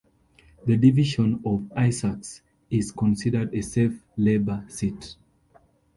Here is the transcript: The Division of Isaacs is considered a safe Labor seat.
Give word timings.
The 0.65 0.77
Division 0.77 1.41
of 1.45 1.71
Isaacs 1.73 2.41
is 2.71 2.91
considered 2.91 3.53
a 3.53 3.61
safe 3.61 4.03
Labor 4.17 4.65
seat. 4.67 5.15